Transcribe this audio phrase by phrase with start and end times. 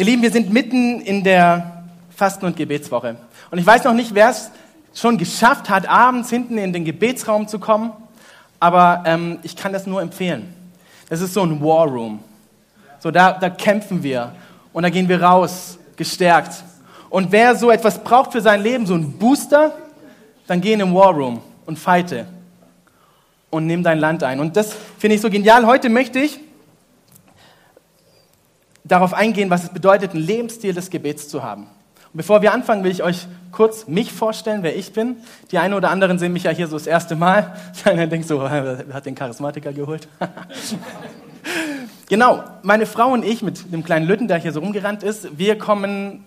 [0.00, 1.84] Ihr Lieben, wir sind mitten in der
[2.16, 3.16] Fasten- und Gebetswoche.
[3.50, 4.50] Und ich weiß noch nicht, wer es
[4.94, 7.92] schon geschafft hat, abends hinten in den Gebetsraum zu kommen,
[8.60, 10.54] aber ähm, ich kann das nur empfehlen.
[11.10, 12.20] Das ist so ein War Room.
[12.98, 14.32] So, da, da kämpfen wir
[14.72, 16.64] und da gehen wir raus, gestärkt.
[17.10, 19.74] Und wer so etwas braucht für sein Leben, so ein Booster,
[20.46, 22.24] dann geh in den War Room und fighte
[23.50, 24.40] und nimm dein Land ein.
[24.40, 25.66] Und das finde ich so genial.
[25.66, 26.40] Heute möchte ich
[28.84, 31.66] darauf eingehen, was es bedeutet, einen Lebensstil des Gebets zu haben.
[32.12, 35.18] Und bevor wir anfangen, will ich euch kurz mich vorstellen, wer ich bin.
[35.52, 37.54] Die einen oder anderen sehen mich ja hier so das erste Mal.
[37.84, 40.08] Einer denkt so, wer hat den Charismatiker geholt?
[42.08, 45.56] genau, meine Frau und ich mit dem kleinen Lütten, der hier so rumgerannt ist, wir
[45.56, 46.24] kommen,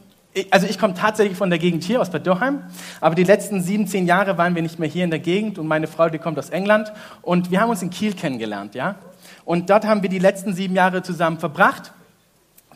[0.52, 2.64] also ich komme tatsächlich von der Gegend hier aus Bad Dürheim,
[3.02, 5.68] aber die letzten sieben, zehn Jahre waren wir nicht mehr hier in der Gegend und
[5.68, 8.96] meine Frau, die kommt aus England und wir haben uns in Kiel kennengelernt, ja.
[9.44, 11.92] Und dort haben wir die letzten sieben Jahre zusammen verbracht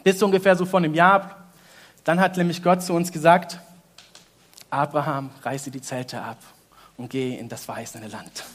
[0.08, 1.36] bis ungefähr so vor einem Jahr.
[2.06, 3.60] Dann hat nämlich Gott zu uns gesagt,
[4.70, 6.38] Abraham, reiße die Zelte ab
[6.96, 8.46] und geh in das verheißene Land.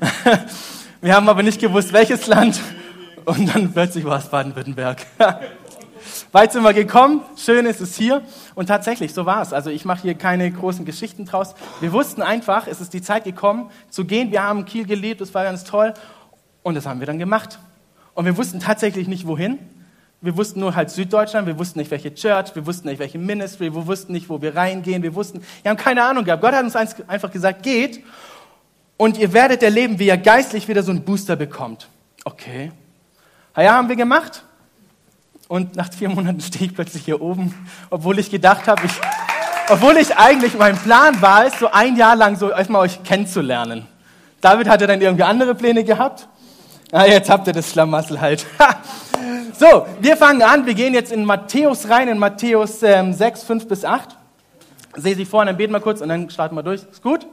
[1.00, 2.60] Wir haben aber nicht gewusst, welches Land.
[3.24, 5.04] Und dann plötzlich war es Baden-Württemberg.
[6.30, 8.22] Weit sind wir gekommen, schön ist es hier.
[8.54, 9.52] Und tatsächlich, so war es.
[9.52, 11.56] Also ich mache hier keine großen Geschichten draus.
[11.80, 14.30] Wir wussten einfach, es ist die Zeit gekommen, zu gehen.
[14.30, 15.92] Wir haben Kiel gelebt, das war ganz toll.
[16.62, 17.58] Und das haben wir dann gemacht.
[18.14, 19.58] Und wir wussten tatsächlich nicht, wohin.
[20.20, 23.72] Wir wussten nur halt Süddeutschland, wir wussten nicht, welche Church, wir wussten nicht, welche Ministry,
[23.72, 26.42] wir wussten nicht, wo wir reingehen, wir wussten, wir haben keine Ahnung gehabt.
[26.42, 28.02] Gott hat uns einfach gesagt, geht
[28.96, 31.88] und ihr werdet erleben, wie ihr geistlich wieder so einen Booster bekommt.
[32.24, 32.72] Okay.
[33.56, 34.42] Ja, haben wir gemacht.
[35.46, 37.54] Und nach vier Monaten stehe ich plötzlich hier oben,
[37.88, 38.92] obwohl ich gedacht habe, ich,
[39.68, 43.86] obwohl ich eigentlich, mein Plan war es, so ein Jahr lang so erstmal euch kennenzulernen.
[44.40, 46.28] David hatte dann irgendwie andere Pläne gehabt.
[46.92, 48.46] Ah, jetzt habt ihr das Schlamassel halt.
[49.58, 50.66] so, wir fangen an.
[50.66, 54.16] Wir gehen jetzt in Matthäus rein, in Matthäus ähm, 6, 5 bis 8.
[54.94, 56.82] Sehe Sie vorne, dann beten wir kurz und dann starten wir durch.
[56.88, 57.26] Ist gut?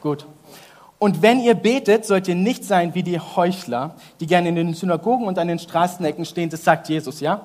[0.00, 0.26] Gut.
[0.98, 4.72] Und wenn ihr betet, sollt ihr nicht sein wie die Heuchler, die gerne in den
[4.72, 7.42] Synagogen und an den Straßenecken stehen, das sagt Jesus, ja?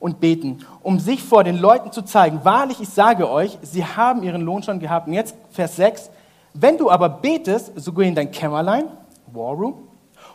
[0.00, 2.40] Und beten, um sich vor den Leuten zu zeigen.
[2.44, 5.06] Wahrlich, ich sage euch, sie haben ihren Lohn schon gehabt.
[5.06, 6.10] Und jetzt Vers 6.
[6.54, 8.84] Wenn du aber betest, so geh in dein Kämmerlein,
[9.32, 9.74] War Room,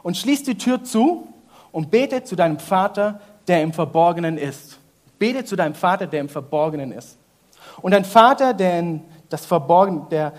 [0.04, 1.28] und schließ die Tür zu
[1.74, 4.80] und bete zu deinem Vater, der im Verborgenen ist.
[5.20, 7.18] Bete zu deinem Vater, der im Verborgenen ist.
[7.82, 10.32] Und dein Vater, der in das Verborgene, der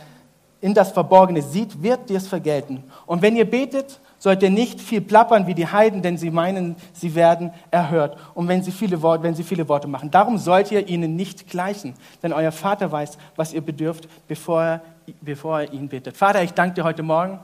[0.62, 2.84] in das Verborgene sieht, wird dir es vergelten.
[3.04, 6.76] Und wenn ihr betet, sollt ihr nicht viel plappern wie die Heiden, denn sie meinen,
[6.94, 8.16] sie werden erhört.
[8.32, 10.10] Und wenn sie viele Worte, wenn sie viele Worte machen.
[10.10, 14.80] Darum sollt ihr ihnen nicht gleichen, denn euer Vater weiß, was ihr bedürft, bevor er,
[15.20, 16.16] bevor er ihn betet.
[16.16, 17.40] Vater, ich danke dir heute Morgen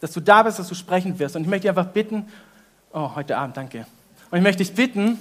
[0.00, 1.36] dass du da bist, dass du sprechen wirst.
[1.36, 2.26] Und ich möchte dich einfach bitten,
[2.92, 3.86] oh, heute Abend, danke.
[4.30, 5.18] Und ich möchte dich bitten,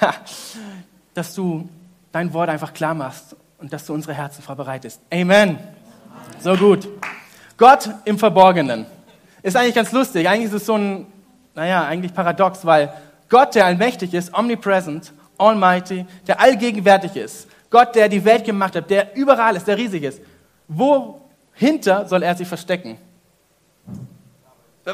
[1.14, 1.68] dass du
[2.12, 5.00] dein Wort einfach klar machst und dass du unsere Herzen vorbereitest.
[5.12, 5.58] Amen.
[6.40, 6.88] So gut.
[7.56, 8.86] Gott im Verborgenen.
[9.42, 10.28] Ist eigentlich ganz lustig.
[10.28, 11.06] Eigentlich ist es so ein,
[11.54, 12.92] naja, eigentlich paradox, weil
[13.28, 18.88] Gott, der allmächtig ist, omnipresent, almighty, der allgegenwärtig ist, Gott, der die Welt gemacht hat,
[18.88, 20.20] der überall ist, der riesig ist,
[20.68, 22.96] wohinter soll er sich verstecken?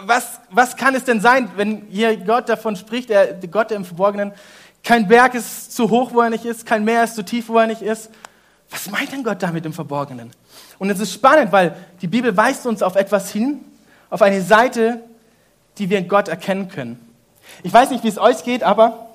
[0.03, 4.33] Was, was kann es denn sein, wenn hier Gott davon spricht, der Gott im Verborgenen,
[4.83, 7.59] kein Berg ist zu hoch, wo er nicht ist, kein Meer ist zu tief, wo
[7.59, 8.11] er nicht ist.
[8.71, 10.31] Was meint denn Gott damit im Verborgenen?
[10.79, 13.61] Und es ist spannend, weil die Bibel weist uns auf etwas hin,
[14.11, 15.01] auf eine Seite,
[15.79, 16.99] die wir in Gott erkennen können.
[17.63, 19.11] Ich weiß nicht, wie es euch geht, aber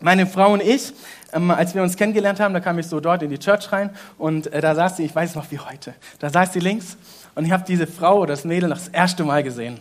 [0.00, 0.92] meine Frau und ich,
[1.32, 3.90] ähm, als wir uns kennengelernt haben, da kam ich so dort in die Church rein
[4.18, 6.96] und äh, da saß sie, ich weiß noch wie heute, da saß sie links
[7.34, 9.80] und ich habe diese Frau oder das Mädel noch das erste Mal gesehen.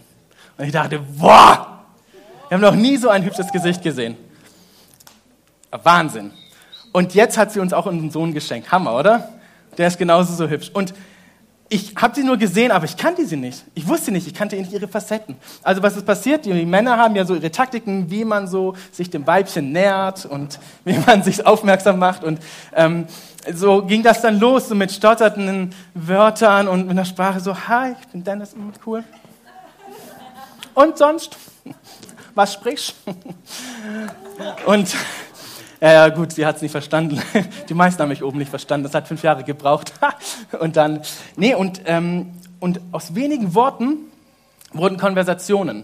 [0.60, 1.80] Und ich dachte, boah,
[2.50, 4.18] wir haben noch nie so ein hübsches Gesicht gesehen.
[5.72, 6.32] Wahnsinn.
[6.92, 8.70] Und jetzt hat sie uns auch unseren Sohn geschenkt.
[8.70, 9.30] Hammer, oder?
[9.78, 10.70] Der ist genauso so hübsch.
[10.74, 10.94] Und
[11.70, 13.64] ich habe sie nur gesehen, aber ich kannte sie nicht.
[13.74, 15.38] Ich wusste nicht, ich kannte nicht ihre Facetten.
[15.64, 16.44] Also was ist passiert?
[16.44, 20.60] Die Männer haben ja so ihre Taktiken, wie man so sich dem Weibchen nähert und
[20.84, 22.26] wie man sich aufmerksam macht.
[22.26, 22.40] Und
[22.76, 23.06] ähm,
[23.54, 27.94] so ging das dann los, so mit stotternden Wörtern und mit einer Sprache so, hi,
[28.02, 28.56] ich bin Dennis,
[28.86, 29.06] cool.
[30.80, 31.36] Und sonst,
[32.36, 32.96] was sprichst?
[34.66, 34.96] Und
[35.82, 37.22] ja, gut, sie hat es nicht verstanden.
[37.68, 38.86] Die meisten haben mich oben nicht verstanden.
[38.86, 39.92] Das hat fünf Jahre gebraucht.
[40.58, 41.02] Und dann,
[41.36, 42.32] nee, und, ähm,
[42.62, 43.98] und aus wenigen Worten
[44.72, 45.84] wurden Konversationen.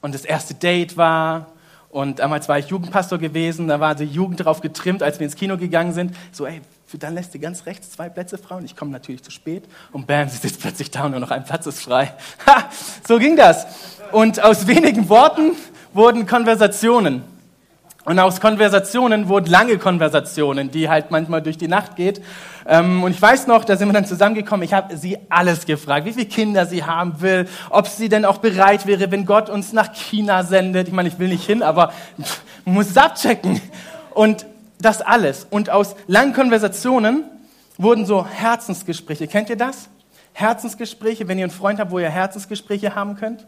[0.00, 1.52] Und das erste Date war,
[1.88, 5.36] und damals war ich Jugendpastor gewesen, da war die Jugend darauf getrimmt, als wir ins
[5.36, 6.16] Kino gegangen sind.
[6.32, 6.62] So, ey,
[6.98, 9.64] dann lässt sie ganz rechts zwei Plätze frei und ich komme natürlich zu spät.
[9.92, 12.12] Und bam, sie sitzt plötzlich da und nur noch ein Platz ist frei.
[12.46, 12.68] Ha,
[13.06, 13.66] so ging das.
[14.12, 15.52] Und aus wenigen Worten
[15.92, 17.22] wurden Konversationen.
[18.04, 22.20] Und aus Konversationen wurden lange Konversationen, die halt manchmal durch die Nacht geht.
[22.66, 24.62] Ähm, und ich weiß noch, da sind wir dann zusammengekommen.
[24.62, 28.38] Ich habe sie alles gefragt, wie viele Kinder sie haben will, ob sie denn auch
[28.38, 30.88] bereit wäre, wenn Gott uns nach China sendet.
[30.88, 31.94] Ich meine, ich will nicht hin, aber
[32.66, 33.60] muss es abchecken.
[34.12, 34.44] Und
[34.84, 35.46] das alles.
[35.50, 37.24] Und aus langen Konversationen
[37.78, 39.26] wurden so Herzensgespräche.
[39.26, 39.88] Kennt ihr das?
[40.32, 43.46] Herzensgespräche, wenn ihr einen Freund habt, wo ihr Herzensgespräche haben könnt.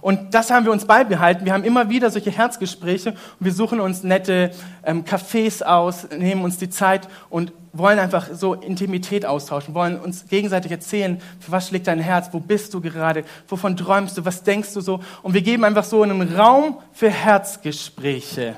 [0.00, 1.44] Und das haben wir uns beibehalten.
[1.44, 4.50] Wir haben immer wieder solche Herzgespräche und wir suchen uns nette
[4.84, 10.26] ähm, Cafés aus, nehmen uns die Zeit und wollen einfach so Intimität austauschen, wollen uns
[10.26, 14.42] gegenseitig erzählen, für was schlägt dein Herz, wo bist du gerade, wovon träumst du, was
[14.42, 15.00] denkst du so.
[15.22, 18.56] Und wir geben einfach so einen Raum für Herzgespräche.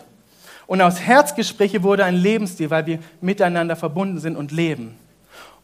[0.67, 4.97] Und aus Herzgespräche wurde ein Lebensstil, weil wir miteinander verbunden sind und leben.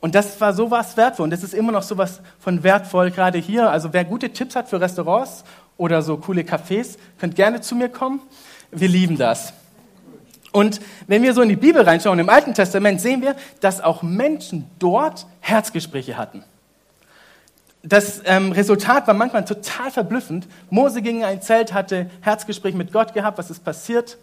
[0.01, 3.71] Und das war sowas wertvoll und das ist immer noch sowas von wertvoll, gerade hier.
[3.71, 5.45] Also wer gute Tipps hat für Restaurants
[5.77, 8.21] oder so coole Cafés, könnt gerne zu mir kommen.
[8.71, 9.53] Wir lieben das.
[10.53, 14.03] Und wenn wir so in die Bibel reinschauen, im Alten Testament sehen wir, dass auch
[14.03, 16.45] Menschen dort Herzgespräche hatten.
[17.83, 20.49] Das ähm, Resultat war manchmal total verblüffend.
[20.71, 23.39] Mose ging in ein Zelt, hatte Herzgespräch mit Gott gehabt.
[23.39, 24.19] Was ist passiert?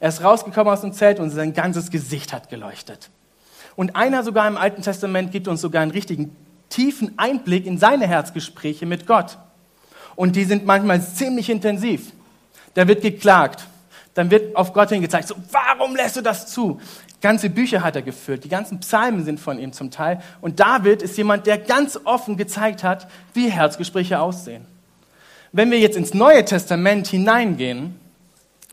[0.00, 3.10] Er ist rausgekommen aus dem Zelt und sein ganzes Gesicht hat geleuchtet.
[3.76, 6.36] Und einer sogar im Alten Testament gibt uns sogar einen richtigen
[6.68, 9.38] tiefen Einblick in seine Herzgespräche mit Gott.
[10.16, 12.12] Und die sind manchmal ziemlich intensiv.
[12.74, 13.66] Da wird geklagt.
[14.14, 16.80] Dann wird auf Gott hingezeigt, so, warum lässt du das zu?
[17.20, 18.44] Ganze Bücher hat er gefüllt.
[18.44, 20.20] Die ganzen Psalmen sind von ihm zum Teil.
[20.40, 24.64] Und David ist jemand, der ganz offen gezeigt hat, wie Herzgespräche aussehen.
[25.52, 27.94] Wenn wir jetzt ins Neue Testament hineingehen,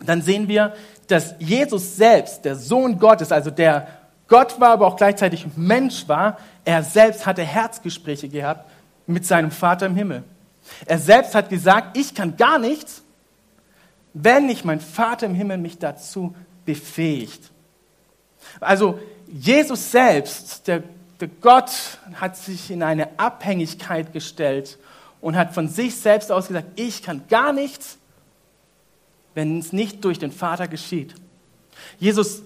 [0.04, 0.74] dann sehen wir,
[1.07, 3.87] dass Jesus selbst, der Sohn Gottes, also der
[4.27, 8.69] Gott war, aber auch gleichzeitig Mensch war, er selbst hatte Herzgespräche gehabt
[9.05, 10.23] mit seinem Vater im Himmel.
[10.85, 13.03] Er selbst hat gesagt, ich kann gar nichts,
[14.13, 16.35] wenn nicht mein Vater im Himmel mich dazu
[16.65, 17.51] befähigt.
[18.59, 20.83] Also Jesus selbst, der,
[21.19, 21.71] der Gott,
[22.15, 24.77] hat sich in eine Abhängigkeit gestellt
[25.21, 27.97] und hat von sich selbst aus gesagt, ich kann gar nichts,
[29.35, 31.13] wenn es nicht durch den Vater geschieht.
[31.99, 32.41] Jesus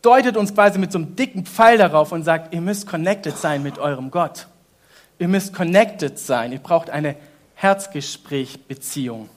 [0.00, 3.62] deutet uns quasi mit so einem dicken Pfeil darauf und sagt, ihr müsst connected sein
[3.62, 4.46] mit eurem Gott.
[5.18, 6.52] Ihr müsst connected sein.
[6.52, 7.16] Ihr braucht eine
[7.56, 9.28] Herzgespräch-Beziehung.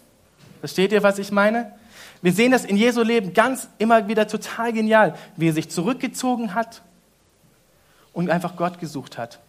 [0.62, 1.74] Versteht ihr, was ich meine?
[2.22, 6.56] Wir sehen das in Jesu Leben ganz immer wieder total genial, wie er sich zurückgezogen
[6.56, 6.81] hat
[8.13, 9.39] und einfach Gott gesucht hat.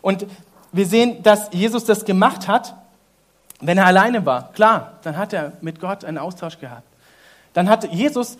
[0.00, 0.24] Und
[0.72, 2.74] wir sehen, dass Jesus das gemacht hat,
[3.60, 6.86] wenn er alleine war, klar, dann hat er mit Gott einen Austausch gehabt.
[7.52, 8.38] Dann hat Jesus,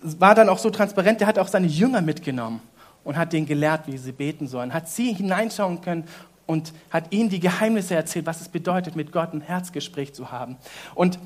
[0.00, 2.60] war dann auch so transparent, der hat auch seine Jünger mitgenommen
[3.04, 6.04] und hat denen gelehrt, wie sie beten sollen, hat sie hineinschauen können
[6.46, 10.56] und hat ihnen die Geheimnisse erzählt, was es bedeutet, mit Gott ein Herzgespräch zu haben.
[10.94, 11.18] Und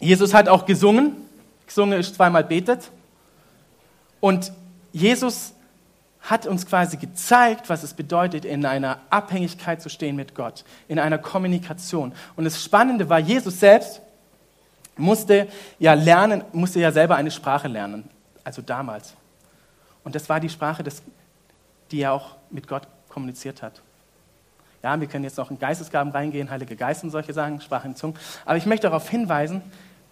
[0.00, 1.16] Jesus hat auch gesungen,
[1.66, 2.90] gesungen ist zweimal betet.
[4.20, 4.52] Und
[4.92, 5.54] Jesus
[6.28, 10.98] hat uns quasi gezeigt, was es bedeutet, in einer Abhängigkeit zu stehen mit Gott, in
[10.98, 12.12] einer Kommunikation.
[12.36, 14.02] Und das Spannende war, Jesus selbst
[14.96, 15.48] musste
[15.78, 18.08] ja lernen, musste ja selber eine Sprache lernen,
[18.44, 19.14] also damals.
[20.04, 20.84] Und das war die Sprache,
[21.90, 23.80] die er auch mit Gott kommuniziert hat.
[24.82, 27.96] Ja, wir können jetzt noch in Geistesgaben reingehen, Heilige Geist und solche Sachen, Sprache in
[27.96, 28.16] Zungen.
[28.44, 29.62] Aber ich möchte darauf hinweisen,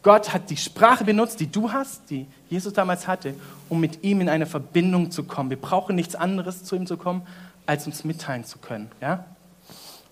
[0.06, 3.34] Gott hat die Sprache benutzt, die du hast, die Jesus damals hatte,
[3.68, 5.50] um mit ihm in eine Verbindung zu kommen.
[5.50, 7.26] Wir brauchen nichts anderes, zu ihm zu kommen,
[7.66, 8.88] als uns mitteilen zu können.
[9.00, 9.24] Ja?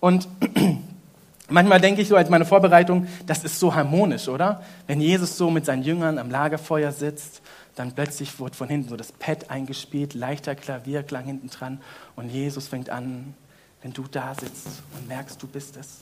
[0.01, 0.27] Und
[1.49, 4.61] manchmal denke ich so als meine Vorbereitung, das ist so harmonisch, oder?
[4.85, 7.41] Wenn Jesus so mit seinen Jüngern am Lagerfeuer sitzt,
[7.77, 11.79] dann plötzlich wird von hinten so das Pad eingespielt, leichter Klavierklang hinten dran
[12.17, 13.33] und Jesus fängt an,
[13.81, 15.99] wenn du da sitzt und merkst, du bist es,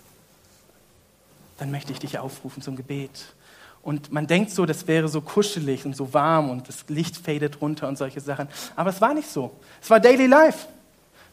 [1.60, 3.36] dann möchte ich dich aufrufen zum Gebet.
[3.84, 7.62] Und man denkt so, das wäre so kuschelig und so warm und das Licht fadet
[7.62, 8.48] runter und solche Sachen.
[8.78, 9.52] Aber es war nicht so.
[9.82, 10.68] Es war Daily Life.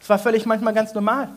[0.00, 1.28] Es war völlig manchmal ganz normal.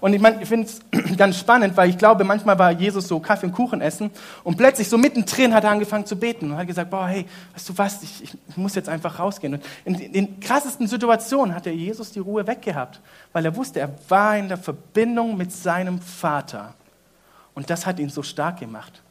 [0.00, 0.80] Und ich, mein, ich finde es
[1.16, 4.10] ganz spannend, weil ich glaube, manchmal war Jesus so Kaffee und Kuchen essen
[4.42, 7.68] und plötzlich so mittendrin hat er angefangen zu beten und hat gesagt, boah, hey, weißt
[7.68, 9.54] du was, ich, ich muss jetzt einfach rausgehen.
[9.54, 13.00] Und in, den krassesten Situationen hat er Jesus die Ruhe weggehabt,
[13.32, 16.74] weil er wusste, er war in der Verbindung mit seinem Vater.
[17.54, 19.02] Und das hat ihn so stark gemacht.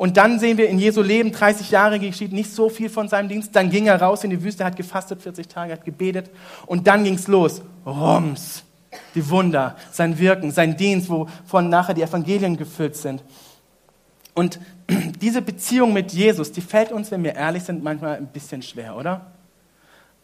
[0.00, 3.28] Und dann sehen wir in Jesu Leben, 30 Jahre geschieht nicht so viel von seinem
[3.28, 3.54] Dienst.
[3.54, 6.30] Dann ging er raus in die Wüste, hat gefastet 40 Tage, hat gebetet.
[6.64, 7.60] Und dann ging es los.
[7.84, 8.64] Rums.
[9.14, 13.22] Die Wunder, sein Wirken, sein Dienst, wovon nachher die Evangelien gefüllt sind.
[14.32, 14.58] Und
[15.20, 18.96] diese Beziehung mit Jesus, die fällt uns, wenn wir ehrlich sind, manchmal ein bisschen schwer,
[18.96, 19.26] oder?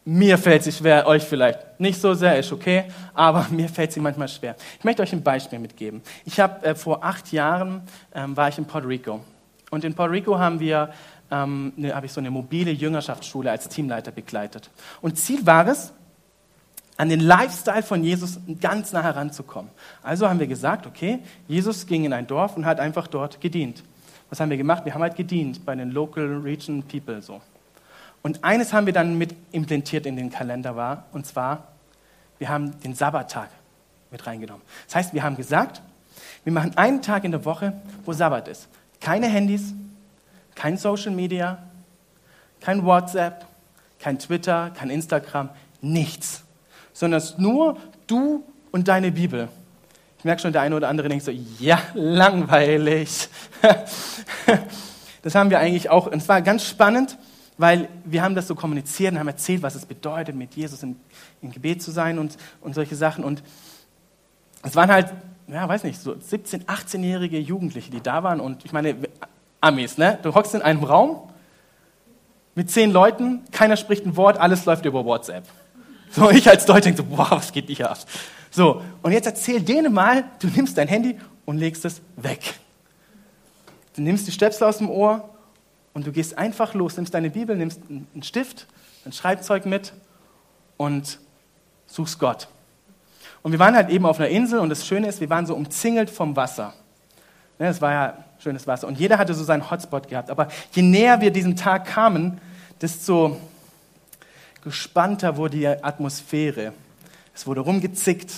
[0.07, 4.01] Mir fällt sie schwer, euch vielleicht nicht so sehr, ist okay, aber mir fällt sie
[4.01, 4.57] manchmal schwer.
[4.79, 6.01] Ich möchte euch ein Beispiel mitgeben.
[6.25, 7.83] Ich habe äh, vor acht Jahren
[8.15, 9.21] ähm, war ich in Puerto Rico
[9.71, 10.91] und in Puerto Rico haben wir
[11.31, 14.71] ähm, ne, habe ich so eine mobile Jüngerschaftsschule als Teamleiter begleitet.
[15.01, 15.93] Und Ziel war es,
[16.99, 19.71] an den Lifestyle von Jesus ganz nah heranzukommen.
[20.03, 23.83] Also haben wir gesagt, okay, Jesus ging in ein Dorf und hat einfach dort gedient.
[24.31, 24.85] Was haben wir gemacht?
[24.85, 27.43] Wir haben halt gedient bei den Local Region People so.
[28.23, 31.69] Und eines haben wir dann mit implementiert in den Kalender war, und zwar,
[32.39, 33.51] wir haben den Sabbattag
[34.11, 34.63] mit reingenommen.
[34.87, 35.83] Das heißt, wir haben gesagt,
[36.45, 38.69] wir machen einen Tag in der Woche, wo Sabbat ist.
[39.07, 39.73] Keine Handys,
[40.55, 41.63] kein Social Media,
[42.61, 43.47] kein WhatsApp,
[44.01, 46.43] kein Twitter, kein Instagram, nichts
[46.97, 49.49] sondern es nur du und deine Bibel.
[50.19, 53.29] Ich merke schon, der eine oder andere denkt so, ja, langweilig.
[55.23, 57.19] das haben wir eigentlich auch, und es war ganz spannend,
[57.59, 60.97] weil wir haben das so kommuniziert und haben erzählt, was es bedeutet, mit Jesus im,
[61.43, 63.25] im Gebet zu sein und, und solche Sachen.
[63.25, 63.43] Und
[64.63, 65.13] es waren halt,
[65.49, 68.41] ja, weiß nicht, so 17-, 18-jährige Jugendliche, die da waren.
[68.41, 68.97] Und ich meine,
[69.61, 70.19] Amis, ne?
[70.23, 71.31] Du hockst in einem Raum
[72.55, 75.45] mit zehn Leuten, keiner spricht ein Wort, alles läuft über WhatsApp.
[76.11, 77.99] So, ich als Deutscher denke so, boah, was geht hier ab?
[78.51, 82.55] So, und jetzt erzähl denen mal, du nimmst dein Handy und legst es weg.
[83.95, 85.29] Du nimmst die Stöpsel aus dem Ohr
[85.93, 88.67] und du gehst einfach los, nimmst deine Bibel, nimmst einen Stift,
[89.05, 89.93] ein Schreibzeug mit
[90.77, 91.19] und
[91.87, 92.49] suchst Gott.
[93.47, 95.55] Und wir waren halt eben auf einer Insel und das Schöne ist, wir waren so
[95.55, 96.75] umzingelt vom Wasser.
[97.61, 100.31] Es war ja schönes Wasser und jeder hatte so seinen Hotspot gehabt.
[100.31, 102.41] Aber je näher wir diesem Tag kamen,
[102.81, 103.41] desto
[104.65, 106.73] gespannter wurde die Atmosphäre.
[107.37, 108.33] Es wurde rumgezickt.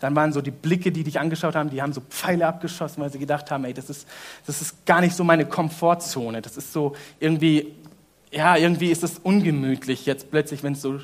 [0.00, 3.12] Dann waren so die Blicke, die dich angeschaut haben, die haben so Pfeile abgeschossen, weil
[3.12, 4.08] sie gedacht haben, ey, das ist,
[4.46, 6.40] das ist gar nicht so meine Komfortzone.
[6.40, 7.74] Das ist so irgendwie,
[8.30, 10.98] ja, irgendwie ist es ungemütlich jetzt plötzlich, wenn es so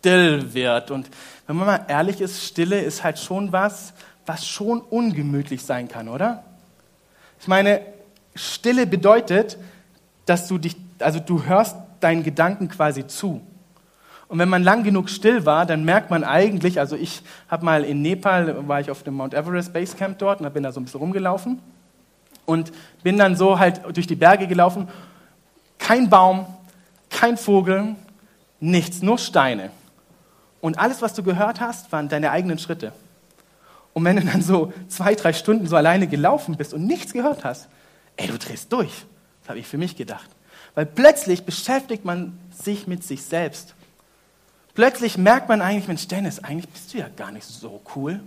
[0.00, 0.90] still wird.
[0.90, 1.08] Und
[1.46, 3.92] wenn man mal ehrlich ist, Stille ist halt schon was,
[4.24, 6.42] was schon ungemütlich sein kann, oder?
[7.38, 7.82] Ich meine,
[8.34, 9.58] Stille bedeutet,
[10.24, 13.42] dass du dich, also du hörst deinen Gedanken quasi zu.
[14.28, 17.84] Und wenn man lang genug still war, dann merkt man eigentlich, also ich habe mal
[17.84, 20.80] in Nepal, war ich auf dem Mount Everest Base Camp dort und bin da so
[20.80, 21.60] ein bisschen rumgelaufen
[22.46, 24.88] und bin dann so halt durch die Berge gelaufen.
[25.78, 26.46] Kein Baum,
[27.10, 27.96] kein Vogel,
[28.60, 29.70] nichts, nur Steine.
[30.60, 32.92] Und alles, was du gehört hast, waren deine eigenen Schritte.
[33.92, 37.44] Und wenn du dann so zwei, drei Stunden so alleine gelaufen bist und nichts gehört
[37.44, 37.68] hast,
[38.16, 39.06] ey, du drehst durch.
[39.42, 40.30] Das habe ich für mich gedacht.
[40.74, 43.74] Weil plötzlich beschäftigt man sich mit sich selbst.
[44.74, 48.20] Plötzlich merkt man eigentlich, Mensch, Dennis, eigentlich bist du ja gar nicht so cool.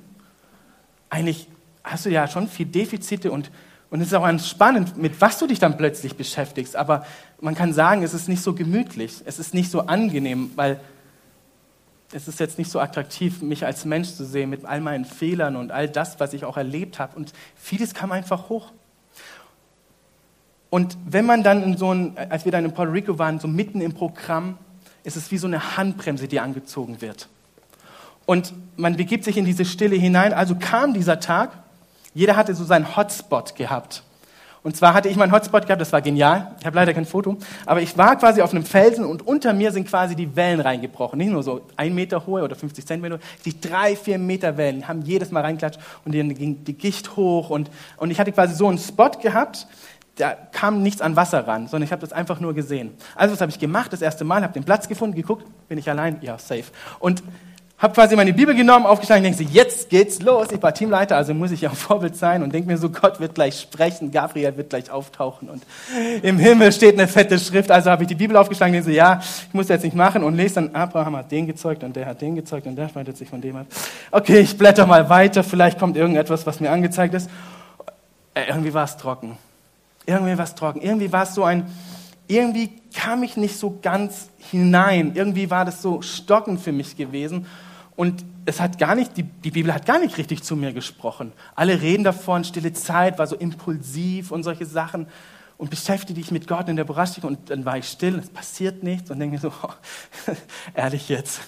[1.09, 1.47] Eigentlich
[1.83, 3.49] hast du ja schon viel Defizite und,
[3.89, 6.75] und es ist auch spannend, mit was du dich dann plötzlich beschäftigst.
[6.75, 7.05] Aber
[7.39, 10.79] man kann sagen, es ist nicht so gemütlich, es ist nicht so angenehm, weil
[12.13, 15.55] es ist jetzt nicht so attraktiv, mich als Mensch zu sehen mit all meinen Fehlern
[15.55, 17.15] und all das, was ich auch erlebt habe.
[17.15, 18.71] Und vieles kam einfach hoch.
[20.69, 23.47] Und wenn man dann in so ein, als wir dann in Puerto Rico waren, so
[23.47, 24.57] mitten im Programm,
[25.03, 27.27] ist es wie so eine Handbremse, die angezogen wird.
[28.25, 30.33] Und man begibt sich in diese Stille hinein.
[30.33, 31.51] Also kam dieser Tag,
[32.13, 34.03] jeder hatte so seinen Hotspot gehabt.
[34.63, 36.55] Und zwar hatte ich meinen Hotspot gehabt, das war genial.
[36.61, 39.73] Ich habe leider kein Foto, aber ich war quasi auf einem Felsen und unter mir
[39.73, 41.17] sind quasi die Wellen reingebrochen.
[41.17, 45.01] Nicht nur so ein Meter hohe oder 50 Zentimeter, die drei, vier Meter Wellen haben
[45.01, 48.67] jedes Mal reinklatscht und dann ging die Gicht hoch und, und ich hatte quasi so
[48.67, 49.67] einen Spot gehabt,
[50.15, 52.91] da kam nichts an Wasser ran, sondern ich habe das einfach nur gesehen.
[53.15, 53.91] Also was habe ich gemacht?
[53.91, 56.19] Das erste Mal, habe den Platz gefunden, geguckt, bin ich allein?
[56.21, 56.65] Ja, safe.
[56.99, 57.23] Und
[57.83, 60.47] habe quasi meine Bibel genommen, aufgeschlagen und denke jetzt geht's los.
[60.53, 63.35] Ich war Teamleiter, also muss ich ja Vorbild sein und denke mir so, Gott wird
[63.35, 65.63] gleich sprechen, Gabriel wird gleich auftauchen und
[66.21, 67.69] im Himmel steht eine fette Schrift.
[67.71, 70.23] Also habe ich die Bibel aufgeschlagen und denke so, ja, ich muss jetzt nicht machen
[70.23, 73.17] und lese dann, Abraham hat den gezeugt und der hat den gezeugt und der spaltet
[73.17, 73.65] sich von dem ab.
[74.11, 77.29] Okay, ich blätter mal weiter, vielleicht kommt irgendetwas, was mir angezeigt ist.
[78.33, 79.37] Äh, irgendwie war es trocken.
[80.05, 80.79] Irgendwie was trocken.
[80.81, 81.65] Irgendwie war es so ein,
[82.29, 85.11] irgendwie kam ich nicht so ganz hinein.
[85.15, 87.45] Irgendwie war das so stockend für mich gewesen.
[87.95, 91.31] Und es hat gar nicht, die, die Bibel hat gar nicht richtig zu mir gesprochen.
[91.55, 95.07] Alle reden davon, stille Zeit war so impulsiv und solche Sachen.
[95.57, 97.23] Und beschäftige dich mit Gott in der Überraschung.
[97.23, 99.11] Und dann war ich still, es passiert nichts.
[99.11, 99.71] Und denke mir so, oh,
[100.73, 101.41] ehrlich jetzt.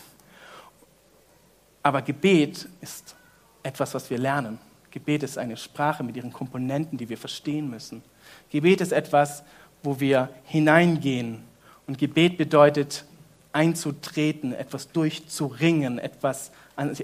[1.81, 3.15] Aber Gebet ist
[3.63, 4.59] etwas, was wir lernen.
[4.91, 8.01] Gebet ist eine Sprache mit ihren Komponenten, die wir verstehen müssen.
[8.49, 9.43] Gebet ist etwas,
[9.83, 11.43] wo wir hineingehen.
[11.87, 13.05] Und Gebet bedeutet
[13.55, 16.51] einzutreten, etwas durchzuringen, etwas,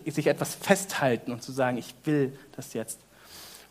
[0.05, 2.99] sich etwas festhalten und zu sagen, ich will das jetzt.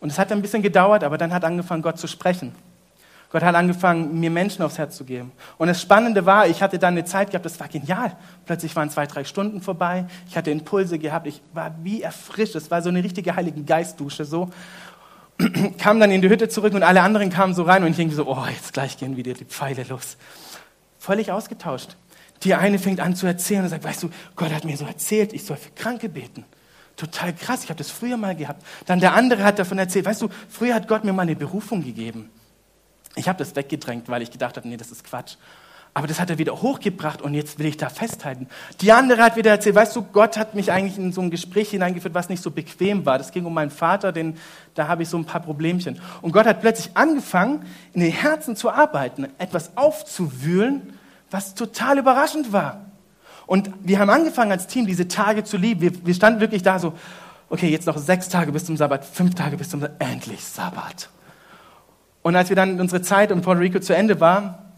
[0.00, 2.54] Und es hat ein bisschen gedauert, aber dann hat angefangen, Gott zu sprechen.
[3.30, 5.30] Gott hat angefangen, mir Menschen aufs Herz zu geben.
[5.58, 8.16] Und das Spannende war, ich hatte dann eine Zeit gehabt, das war genial.
[8.46, 10.06] Plötzlich waren zwei, drei Stunden vorbei.
[10.28, 11.28] Ich hatte Impulse gehabt.
[11.28, 12.56] Ich war wie erfrischt.
[12.56, 14.50] Es war so eine richtige Heilige Geistdusche so.
[15.78, 18.14] kam dann in die Hütte zurück und alle anderen kamen so rein und ich denke
[18.14, 20.16] so, oh, jetzt gleich gehen wieder die Pfeile los.
[20.99, 21.96] Völlig ausgetauscht.
[22.42, 25.32] Die eine fängt an zu erzählen und sagt, weißt du, Gott hat mir so erzählt,
[25.32, 26.44] ich soll für Kranke beten.
[26.97, 28.62] Total krass, ich habe das früher mal gehabt.
[28.87, 31.82] Dann der andere hat davon erzählt, weißt du, früher hat Gott mir mal eine Berufung
[31.82, 32.30] gegeben.
[33.16, 35.37] Ich habe das weggedrängt, weil ich gedacht habe, nee, das ist Quatsch.
[35.92, 38.49] Aber das hat er wieder hochgebracht und jetzt will ich da festhalten.
[38.80, 41.70] Die andere hat wieder erzählt, weißt du, Gott hat mich eigentlich in so ein Gespräch
[41.70, 43.18] hineingeführt, was nicht so bequem war.
[43.18, 44.37] Das ging um meinen Vater, den,
[44.75, 46.00] da habe ich so ein paar Problemchen.
[46.23, 50.92] Und Gott hat plötzlich angefangen, in den Herzen zu arbeiten, etwas aufzuwühlen,
[51.30, 52.87] was total überraschend war.
[53.46, 55.80] Und wir haben angefangen als Team, diese Tage zu lieben.
[55.80, 56.94] Wir, wir standen wirklich da so,
[57.49, 61.10] okay, jetzt noch sechs Tage bis zum Sabbat, fünf Tage bis zum Sabbat, endlich Sabbat.
[62.22, 64.70] Und als wir dann unsere Zeit in Puerto Rico zu Ende war,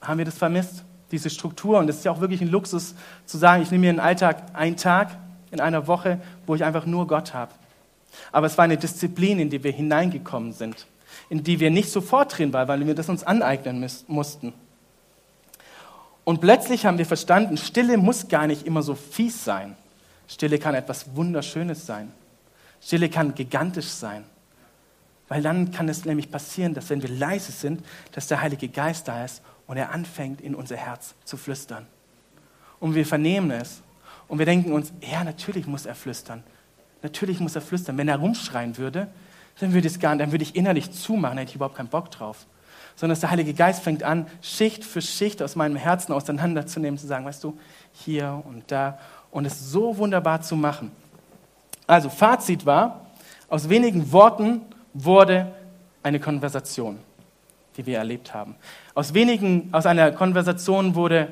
[0.00, 1.78] haben wir das vermisst, diese Struktur.
[1.78, 2.94] Und es ist ja auch wirklich ein Luxus
[3.26, 5.18] zu sagen, ich nehme mir einen Alltag, einen Tag
[5.50, 7.52] in einer Woche, wo ich einfach nur Gott habe.
[8.32, 10.86] Aber es war eine Disziplin, in die wir hineingekommen sind,
[11.28, 14.52] in die wir nicht sofort drin waren, weil wir das uns aneignen mussten.
[16.28, 19.78] Und plötzlich haben wir verstanden, Stille muss gar nicht immer so fies sein.
[20.26, 22.12] Stille kann etwas Wunderschönes sein.
[22.82, 24.24] Stille kann gigantisch sein.
[25.28, 27.82] Weil dann kann es nämlich passieren, dass wenn wir leise sind,
[28.12, 31.86] dass der Heilige Geist da ist und er anfängt, in unser Herz zu flüstern.
[32.78, 33.80] Und wir vernehmen es.
[34.28, 36.44] Und wir denken uns, ja, natürlich muss er flüstern.
[37.00, 37.96] Natürlich muss er flüstern.
[37.96, 39.08] Wenn er rumschreien würde,
[39.60, 42.44] dann würde, es gar, dann würde ich innerlich zumachen, hätte ich überhaupt keinen Bock drauf.
[42.98, 47.06] Sondern dass der Heilige Geist fängt an, Schicht für Schicht aus meinem Herzen auseinanderzunehmen, zu
[47.06, 47.56] sagen, weißt du,
[47.92, 48.98] hier und da.
[49.30, 50.90] Und es so wunderbar zu machen.
[51.86, 53.06] Also, Fazit war,
[53.48, 54.62] aus wenigen Worten
[54.92, 55.52] wurde
[56.02, 56.98] eine Konversation
[57.78, 58.56] die wir erlebt haben.
[58.94, 61.28] Aus wenigen, aus einer Konversation wurde,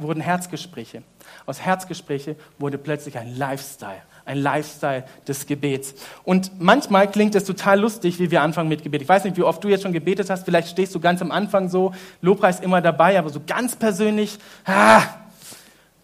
[0.00, 1.04] wurden Herzgespräche.
[1.46, 5.94] Aus Herzgespräche wurde plötzlich ein Lifestyle, ein Lifestyle des Gebets.
[6.24, 9.02] Und manchmal klingt es total lustig, wie wir anfangen mit Gebet.
[9.02, 10.44] Ich weiß nicht, wie oft du jetzt schon gebetet hast.
[10.44, 14.38] Vielleicht stehst du ganz am Anfang so, Lobpreis immer dabei, aber so ganz persönlich.
[14.64, 15.02] Ah.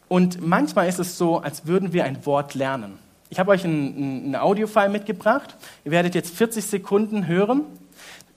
[0.09, 2.99] Und manchmal ist es so, als würden wir ein Wort lernen.
[3.29, 5.57] Ich habe euch ein, ein Audiofile mitgebracht.
[5.85, 7.65] Ihr werdet jetzt 40 Sekunden hören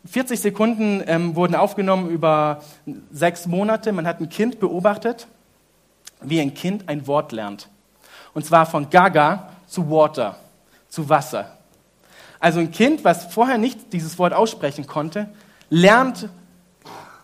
[0.05, 2.61] 40 Sekunden ähm, wurden aufgenommen über
[3.11, 3.93] sechs Monate.
[3.93, 5.27] Man hat ein Kind beobachtet,
[6.21, 7.69] wie ein Kind ein Wort lernt.
[8.33, 10.35] Und zwar von Gaga zu Water,
[10.87, 11.57] zu Wasser.
[12.39, 15.29] Also ein Kind, was vorher nicht dieses Wort aussprechen konnte,
[15.69, 16.29] lernt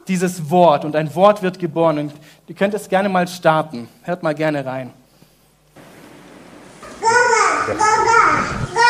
[0.07, 1.99] dieses Wort und ein Wort wird geboren.
[1.99, 2.13] Und
[2.47, 3.87] ihr könnt es gerne mal starten.
[4.01, 4.91] Hört mal gerne rein.
[6.99, 7.83] Gaga, Gaga,
[8.73, 8.88] Gaga,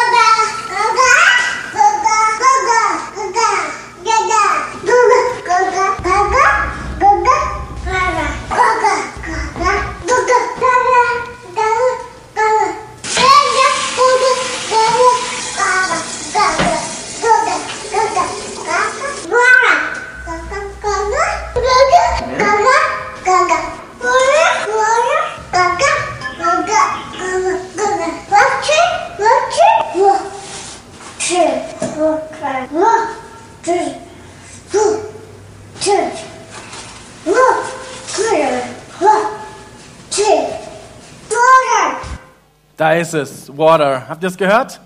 [42.80, 44.08] Da ist es, Water.
[44.08, 44.80] Habt ihr es gehört?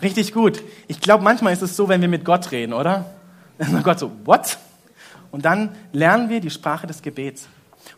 [0.00, 0.62] Richtig gut.
[0.88, 3.04] Ich glaube, manchmal ist es so, wenn wir mit Gott reden, oder?
[3.58, 4.56] Dann Gott so, what?
[5.30, 7.48] Und dann lernen wir die Sprache des Gebets.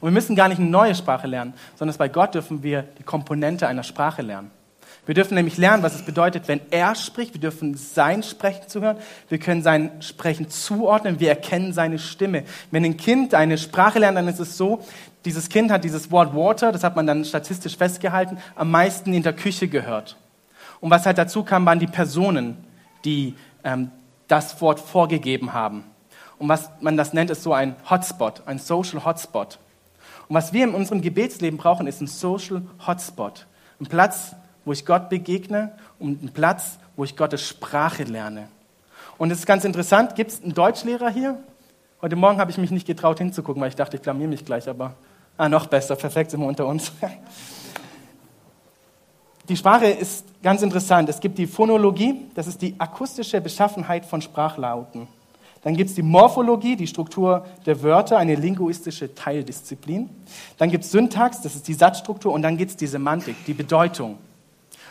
[0.00, 3.04] Und wir müssen gar nicht eine neue Sprache lernen, sondern bei Gott dürfen wir die
[3.04, 4.50] Komponente einer Sprache lernen.
[5.06, 7.34] Wir dürfen nämlich lernen, was es bedeutet, wenn er spricht.
[7.34, 8.96] Wir dürfen sein Sprechen zuhören.
[9.28, 11.20] Wir können sein Sprechen zuordnen.
[11.20, 12.42] Wir erkennen seine Stimme.
[12.72, 14.82] Wenn ein Kind eine Sprache lernt, dann ist es so,
[15.24, 19.22] dieses Kind hat dieses Wort Water, das hat man dann statistisch festgehalten, am meisten in
[19.22, 20.16] der Küche gehört.
[20.80, 22.56] Und was halt dazu kam, waren die Personen,
[23.04, 23.90] die ähm,
[24.28, 25.84] das Wort vorgegeben haben.
[26.38, 29.58] Und was man das nennt, ist so ein Hotspot, ein Social Hotspot.
[30.28, 33.46] Und was wir in unserem Gebetsleben brauchen, ist ein Social Hotspot.
[33.80, 34.34] Ein Platz,
[34.64, 38.48] wo ich Gott begegne und ein Platz, wo ich Gottes Sprache lerne.
[39.16, 41.38] Und es ist ganz interessant, gibt es einen Deutschlehrer hier?
[42.02, 44.68] Heute Morgen habe ich mich nicht getraut hinzugucken, weil ich dachte, ich blamier mich gleich,
[44.68, 44.94] aber
[45.36, 46.92] Ah, noch besser, perfekt sind wir unter uns.
[49.48, 51.08] Die Sprache ist ganz interessant.
[51.08, 55.08] Es gibt die Phonologie, das ist die akustische Beschaffenheit von Sprachlauten.
[55.62, 60.10] Dann gibt es die Morphologie, die Struktur der Wörter, eine linguistische Teildisziplin.
[60.58, 62.32] Dann gibt es Syntax, das ist die Satzstruktur.
[62.32, 64.18] Und dann gibt es die Semantik, die Bedeutung.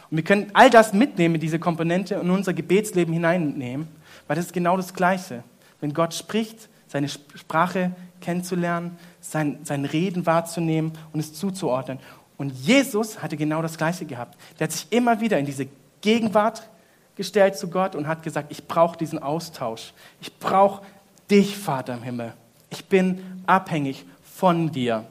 [0.10, 3.88] Und wir können all das mitnehmen, diese Komponente, in unser Gebetsleben hineinnehmen,
[4.27, 5.43] weil das ist genau das Gleiche.
[5.79, 11.99] Wenn Gott spricht, seine Sprache kennenzulernen, sein, sein Reden wahrzunehmen und es zuzuordnen.
[12.38, 14.38] Und Jesus hatte genau das Gleiche gehabt.
[14.59, 15.67] Der hat sich immer wieder in diese
[16.01, 16.69] Gegenwart
[17.15, 19.93] gestellt zu Gott und hat gesagt, ich brauche diesen Austausch.
[20.19, 20.83] Ich brauche
[21.29, 22.33] dich, Vater im Himmel.
[22.69, 25.05] Ich bin abhängig von dir.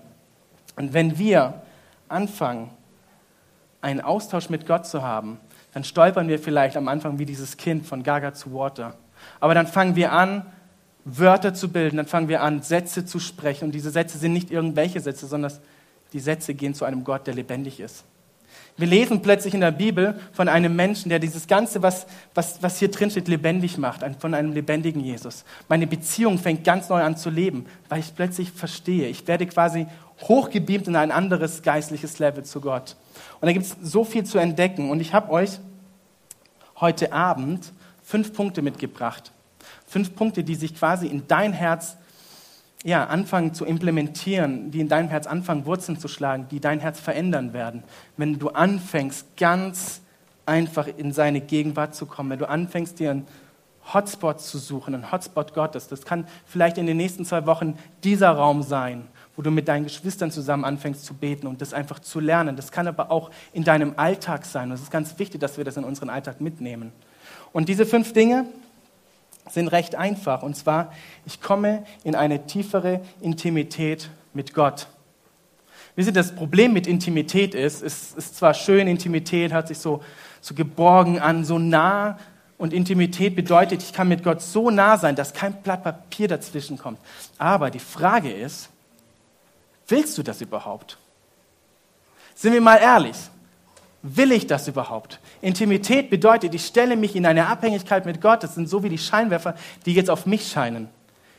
[0.77, 1.63] Und wenn wir
[2.09, 2.71] anfangen,
[3.81, 5.41] einen Austausch mit Gott zu haben,
[5.73, 8.95] dann stolpern wir vielleicht am Anfang wie dieses Kind von Gaga zu Water.
[9.41, 10.45] Aber dann fangen wir an,
[11.05, 13.67] Wörter zu bilden, dann fangen wir an, Sätze zu sprechen.
[13.67, 15.53] Und diese Sätze sind nicht irgendwelche Sätze, sondern
[16.13, 18.05] die Sätze gehen zu einem Gott, der lebendig ist.
[18.77, 22.79] Wir lesen plötzlich in der Bibel von einem Menschen, der dieses Ganze, was, was, was
[22.79, 25.45] hier drin steht, lebendig macht, von einem lebendigen Jesus.
[25.69, 29.09] Meine Beziehung fängt ganz neu an zu leben, weil ich plötzlich verstehe.
[29.09, 29.87] Ich werde quasi
[30.23, 32.97] hochgebeamt in ein anderes geistliches Level zu Gott.
[33.41, 34.91] Und da gibt es so viel zu entdecken.
[34.91, 35.59] Und ich habe euch
[36.81, 39.33] heute Abend fünf Punkte mitgebracht.
[39.93, 41.99] Fünf Punkte, die sich quasi in dein Herz
[42.83, 46.99] ja, anfangen zu implementieren, die in deinem Herz anfangen, Wurzeln zu schlagen, die dein Herz
[46.99, 47.83] verändern werden.
[48.17, 50.01] Wenn du anfängst, ganz
[50.47, 53.27] einfach in seine Gegenwart zu kommen, wenn du anfängst, dir einen
[53.93, 55.89] Hotspot zu suchen, einen Hotspot Gottes.
[55.89, 59.85] Das kann vielleicht in den nächsten zwei Wochen dieser Raum sein, wo du mit deinen
[59.85, 62.57] Geschwistern zusammen anfängst zu beten und das einfach zu lernen.
[62.57, 64.71] Das kann aber auch in deinem Alltag sein.
[64.71, 66.93] Und es ist ganz wichtig, dass wir das in unseren Alltag mitnehmen.
[67.53, 68.47] Und diese fünf Dinge,
[69.53, 70.43] sind recht einfach.
[70.43, 70.93] Und zwar,
[71.25, 74.87] ich komme in eine tiefere Intimität mit Gott.
[75.95, 80.03] Wisst ihr, das Problem mit Intimität ist, es ist zwar schön, Intimität hört sich so,
[80.41, 82.19] so geborgen an, so nah.
[82.57, 86.79] Und Intimität bedeutet, ich kann mit Gott so nah sein, dass kein Blatt Papier dazwischen
[86.79, 86.99] kommt.
[87.37, 88.71] Aber die Frage ist,
[89.89, 90.97] willst du das überhaupt?
[92.35, 93.17] Sind wir mal ehrlich?
[94.03, 95.21] Will ich das überhaupt?
[95.41, 98.43] Intimität bedeutet, ich stelle mich in eine Abhängigkeit mit Gott.
[98.43, 99.55] Das sind so wie die Scheinwerfer,
[99.87, 100.89] die jetzt auf mich scheinen.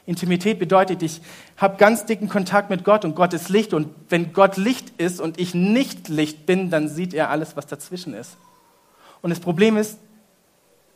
[0.05, 1.21] Intimität bedeutet, ich
[1.57, 3.73] habe ganz dicken Kontakt mit Gott und Gott ist Licht.
[3.73, 7.67] Und wenn Gott Licht ist und ich nicht Licht bin, dann sieht er alles, was
[7.67, 8.37] dazwischen ist.
[9.21, 9.99] Und das Problem ist,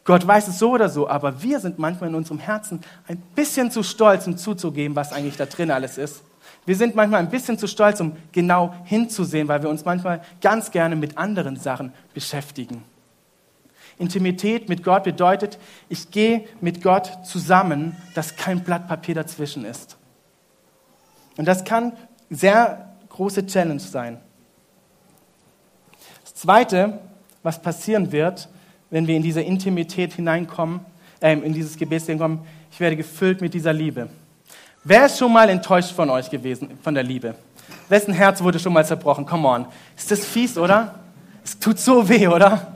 [0.06, 3.72] Gott weiß es so oder so, aber wir sind manchmal in unserem Herzen ein bisschen
[3.72, 6.22] zu stolz, um zuzugeben, was eigentlich da drin alles ist.
[6.68, 10.70] Wir sind manchmal ein bisschen zu stolz, um genau hinzusehen, weil wir uns manchmal ganz
[10.70, 12.84] gerne mit anderen Sachen beschäftigen.
[13.98, 19.96] Intimität mit Gott bedeutet, ich gehe mit Gott zusammen, dass kein Blatt Papier dazwischen ist.
[21.38, 21.94] Und das kann
[22.30, 24.20] sehr große Challenge sein.
[26.26, 27.00] Das Zweite,
[27.44, 28.50] was passieren wird,
[28.90, 30.82] wenn wir in diese Intimität hineinkommen,
[31.22, 34.10] äh, in dieses Gebet hineinkommen, ich werde gefüllt mit dieser Liebe.
[34.90, 37.36] Wer ist schon mal enttäuscht von euch gewesen, von der Liebe?
[37.90, 39.26] Wessen Herz wurde schon mal zerbrochen?
[39.26, 39.66] Come on.
[39.98, 40.96] Ist das fies, oder?
[41.44, 42.72] Es tut so weh, oder?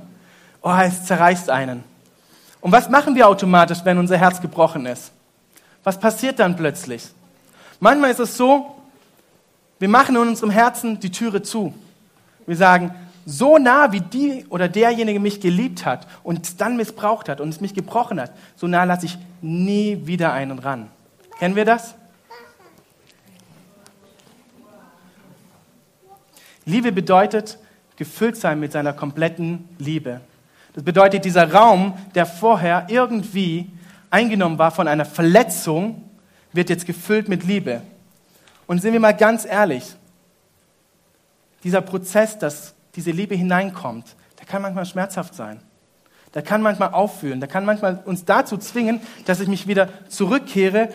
[0.62, 1.86] Oh, es zerreißt einen.
[2.60, 5.13] Und was machen wir automatisch, wenn unser Herz gebrochen ist?
[5.86, 7.08] Was passiert dann plötzlich?
[7.80, 8.76] Manchmal ist es so,
[9.80, 11.74] wir machen in unserem Herzen die Türe zu.
[12.45, 12.93] Wir sagen,
[13.26, 17.62] so nah wie die oder derjenige mich geliebt hat und dann missbraucht hat und es
[17.62, 20.89] mich gebrochen hat, so nah lasse ich nie wieder einen ran.
[21.39, 21.95] Kennen wir das?
[26.65, 27.58] Liebe bedeutet
[27.95, 30.21] gefüllt sein mit seiner kompletten Liebe.
[30.74, 33.71] Das bedeutet, dieser Raum, der vorher irgendwie
[34.10, 36.10] eingenommen war von einer Verletzung,
[36.54, 37.82] wird jetzt gefüllt mit Liebe.
[38.67, 39.95] Und sind wir mal ganz ehrlich,
[41.63, 45.62] dieser Prozess, dass diese Liebe hineinkommt, der kann manchmal schmerzhaft sein.
[46.34, 47.39] Der kann manchmal auffühlen.
[47.39, 50.89] Der kann manchmal uns dazu zwingen, dass ich mich wieder zurückkehre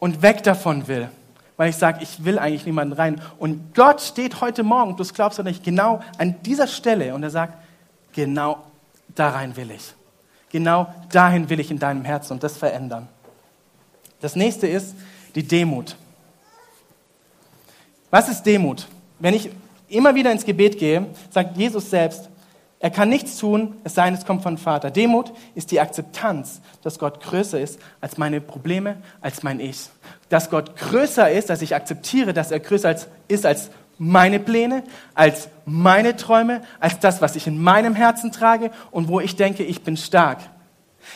[0.00, 1.08] und weg davon will
[1.56, 3.20] weil ich sage, ich will eigentlich niemanden rein.
[3.38, 7.30] Und Gott steht heute Morgen, du glaubst oder nicht, genau an dieser Stelle und er
[7.30, 7.54] sagt,
[8.12, 8.58] genau
[9.14, 9.94] da rein will ich.
[10.50, 13.08] Genau dahin will ich in deinem Herzen und das verändern.
[14.20, 14.94] Das nächste ist
[15.34, 15.96] die Demut.
[18.10, 18.86] Was ist Demut?
[19.18, 19.50] Wenn ich
[19.88, 22.28] immer wieder ins Gebet gehe, sagt Jesus selbst,
[22.78, 24.90] er kann nichts tun, es sei denn, es kommt von Vater.
[24.90, 29.88] Demut ist die Akzeptanz, dass Gott größer ist als meine Probleme, als mein Ich.
[30.28, 32.94] Dass Gott größer ist, dass ich akzeptiere, dass er größer
[33.28, 34.82] ist als meine Pläne,
[35.14, 39.62] als meine Träume, als das, was ich in meinem Herzen trage und wo ich denke,
[39.62, 40.38] ich bin stark.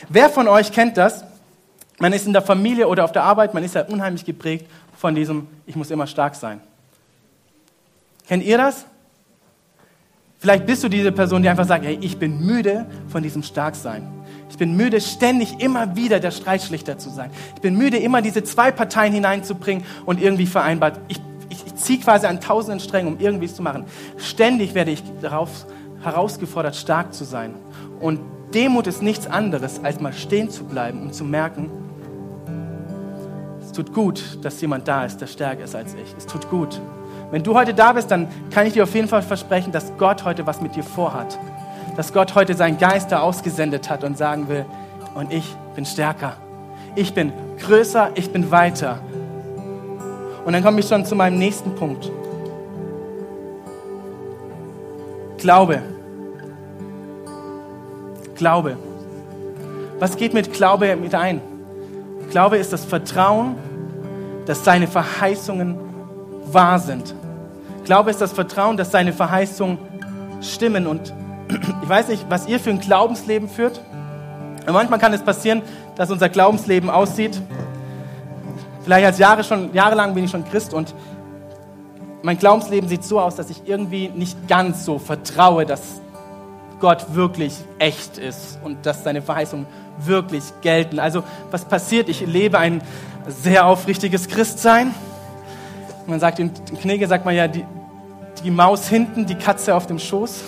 [0.08, 1.24] Wer von euch kennt das?
[1.98, 5.14] Man ist in der Familie oder auf der Arbeit, man ist ja unheimlich geprägt von
[5.14, 6.62] diesem, ich muss immer stark sein.
[8.26, 8.86] Kennt ihr das?
[10.40, 14.08] Vielleicht bist du diese Person, die einfach sagt, hey, ich bin müde von diesem Starksein.
[14.48, 17.30] Ich bin müde, ständig immer wieder der Streitschlichter zu sein.
[17.54, 20.98] Ich bin müde, immer diese zwei Parteien hineinzubringen und irgendwie vereinbart.
[21.08, 23.84] Ich, ich, ich ziehe quasi an tausenden Strängen, um irgendwie es zu machen.
[24.16, 25.66] Ständig werde ich darauf
[26.02, 27.54] herausgefordert, stark zu sein.
[28.00, 28.20] Und
[28.54, 31.70] Demut ist nichts anderes, als mal stehen zu bleiben und zu merken,
[33.62, 36.14] es tut gut, dass jemand da ist, der stärker ist als ich.
[36.16, 36.80] Es tut gut.
[37.30, 40.24] Wenn du heute da bist, dann kann ich dir auf jeden Fall versprechen, dass Gott
[40.24, 41.38] heute was mit dir vorhat.
[41.96, 44.64] dass Gott heute seinen Geist da ausgesendet hat und sagen will,
[45.14, 46.36] und ich bin stärker.
[46.94, 49.00] Ich bin größer, ich bin weiter.
[50.44, 52.10] Und dann komme ich schon zu meinem nächsten Punkt.
[55.38, 55.82] Glaube.
[58.34, 58.76] Glaube.
[59.98, 61.40] Was geht mit Glaube mit ein?
[62.30, 63.56] Glaube ist das Vertrauen,
[64.46, 65.76] dass seine Verheißungen
[66.46, 67.14] wahr sind.
[67.90, 69.76] Glaube ist das Vertrauen, dass seine Verheißungen
[70.40, 70.86] stimmen.
[70.86, 71.12] Und
[71.82, 73.80] ich weiß nicht, was ihr für ein Glaubensleben führt.
[74.64, 75.60] Und manchmal kann es passieren,
[75.96, 77.42] dass unser Glaubensleben aussieht.
[78.84, 80.94] Vielleicht als Jahre schon, jahrelang bin ich schon Christ und
[82.22, 86.00] mein Glaubensleben sieht so aus, dass ich irgendwie nicht ganz so vertraue, dass
[86.78, 89.66] Gott wirklich echt ist und dass seine Verheißungen
[89.98, 91.00] wirklich gelten.
[91.00, 92.08] Also was passiert?
[92.08, 92.82] Ich lebe ein
[93.26, 94.94] sehr aufrichtiges Christsein.
[96.06, 97.64] Man sagt in Knege sagt man ja die,
[98.42, 100.42] die Maus hinten, die Katze auf dem Schoß.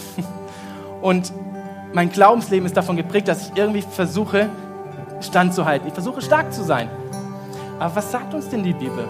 [1.02, 1.33] Und
[1.92, 4.48] mein Glaubensleben ist davon geprägt, dass ich irgendwie versuche,
[5.20, 5.88] standzuhalten.
[5.88, 6.88] Ich versuche stark zu sein.
[7.78, 9.07] Aber was sagt uns denn die Bibel?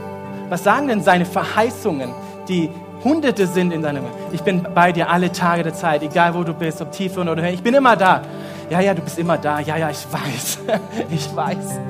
[0.49, 2.11] Was sagen denn seine Verheißungen,
[2.49, 2.71] die
[3.05, 4.05] Hunderte sind in seinem.
[4.31, 7.35] Ich bin bei dir alle Tage der Zeit, egal wo du bist, ob tief oder
[7.35, 7.51] höher.
[7.51, 8.23] Ich bin immer da.
[8.71, 9.59] Ja, ja, du bist immer da.
[9.61, 10.59] Ja, ja, ich weiß.
[11.11, 11.81] ich weiß.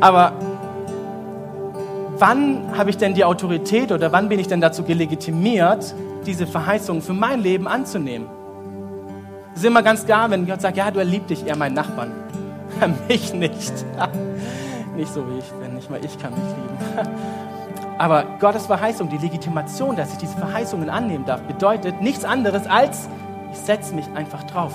[0.00, 0.32] Aber
[2.18, 5.94] wann habe ich denn die Autorität oder wann bin ich denn dazu gelegitimiert,
[6.26, 8.28] diese Verheißungen für mein Leben anzunehmen?
[9.54, 12.12] Es ist immer ganz klar, wenn Gott sagt, ja, du erliebst dich eher meinen Nachbarn.
[13.08, 13.72] mich nicht.
[14.96, 17.10] nicht so wie ich bin, nicht mal ich kann mich lieben.
[17.98, 23.08] Aber Gottes Verheißung, die Legitimation, dass ich diese Verheißungen annehmen darf, bedeutet nichts anderes als,
[23.52, 24.72] ich setze mich einfach drauf.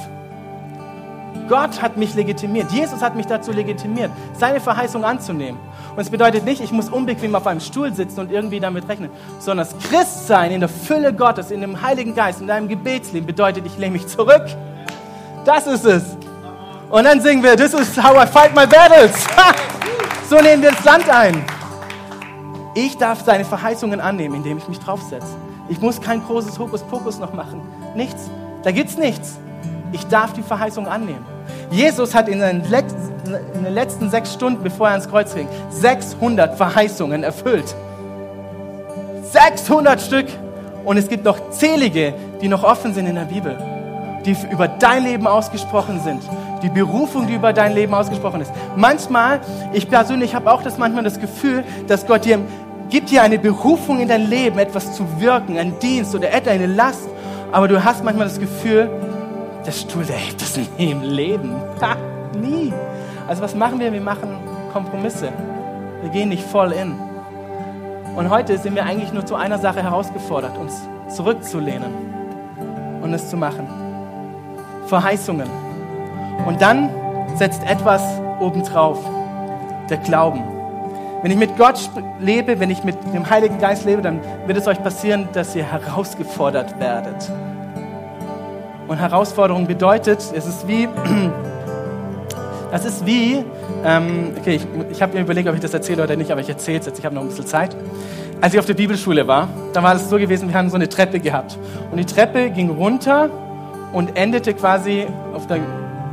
[1.47, 2.71] Gott hat mich legitimiert.
[2.71, 5.59] Jesus hat mich dazu legitimiert, seine Verheißung anzunehmen.
[5.95, 9.09] Und es bedeutet nicht, ich muss unbequem auf einem Stuhl sitzen und irgendwie damit rechnen,
[9.39, 13.65] sondern das Christsein in der Fülle Gottes, in dem Heiligen Geist, in deinem Gebetsleben bedeutet,
[13.65, 14.45] ich lehne mich zurück.
[15.45, 16.03] Das ist es.
[16.89, 19.11] Und dann singen wir, this is how I fight my battles.
[20.29, 21.43] so nehmen wir das Land ein.
[22.73, 25.27] Ich darf seine Verheißungen annehmen, indem ich mich draufsetze.
[25.69, 27.61] Ich muss kein großes Hokuspokus noch machen.
[27.95, 28.29] Nichts.
[28.63, 29.39] Da gibt's nichts.
[29.91, 31.25] Ich darf die Verheißung annehmen.
[31.71, 36.55] Jesus hat in den, in den letzten sechs Stunden, bevor er ans Kreuz ging, 600
[36.55, 37.75] Verheißungen erfüllt.
[39.31, 40.27] 600 Stück.
[40.83, 43.57] Und es gibt noch zählige, die noch offen sind in der Bibel,
[44.23, 46.21] die über dein Leben ausgesprochen sind.
[46.61, 48.51] Die Berufung, die über dein Leben ausgesprochen ist.
[48.75, 49.39] Manchmal,
[49.73, 52.39] ich persönlich habe auch das manchmal das Gefühl, dass Gott dir
[52.89, 57.09] gibt dir eine Berufung in dein Leben, etwas zu wirken, ein Dienst oder eine Last.
[57.51, 58.89] Aber du hast manchmal das Gefühl,
[59.65, 61.55] der Stuhl, der hebt das nie im Leben.
[61.81, 61.95] Ha,
[62.37, 62.73] nie.
[63.27, 63.91] Also was machen wir?
[63.91, 64.37] Wir machen
[64.71, 65.29] Kompromisse.
[66.01, 66.95] Wir gehen nicht voll in.
[68.15, 71.91] Und heute sind wir eigentlich nur zu einer Sache herausgefordert, uns zurückzulehnen
[73.01, 73.67] und es zu machen.
[74.87, 75.49] Verheißungen.
[76.45, 76.89] Und dann
[77.35, 78.01] setzt etwas
[78.39, 78.99] obendrauf.
[79.89, 80.43] Der Glauben.
[81.21, 84.67] Wenn ich mit Gott lebe, wenn ich mit dem Heiligen Geist lebe, dann wird es
[84.67, 87.31] euch passieren, dass ihr herausgefordert werdet.
[88.87, 90.87] Und Herausforderung bedeutet, es ist wie,
[92.71, 93.43] das ist wie,
[93.83, 96.49] ähm, okay, ich, ich habe mir überlegt, ob ich das erzähle oder nicht, aber ich
[96.49, 97.75] erzähle es jetzt, ich habe noch ein bisschen Zeit.
[98.41, 100.89] Als ich auf der Bibelschule war, da war es so gewesen, wir haben so eine
[100.89, 101.57] Treppe gehabt.
[101.91, 103.29] Und die Treppe ging runter
[103.93, 105.59] und endete quasi auf der,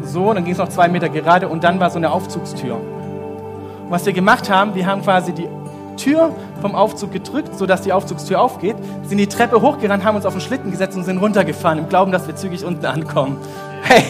[0.02, 2.80] so, dann ging es noch zwei Meter gerade und dann war so eine Aufzugstür
[3.92, 5.48] was wir gemacht haben, wir haben quasi die
[5.98, 10.32] Tür vom Aufzug gedrückt, sodass die Aufzugstür aufgeht, sind die Treppe hochgerannt, haben uns auf
[10.32, 13.36] den Schlitten gesetzt und sind runtergefahren, im Glauben, dass wir zügig unten ankommen.
[13.82, 14.04] Hey,